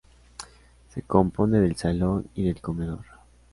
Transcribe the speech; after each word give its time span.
Se 0.91 1.03
compone 1.03 1.59
del 1.59 1.75
salón 1.75 2.25
y 2.33 2.43
del 2.45 2.59
comedor. 2.59 3.05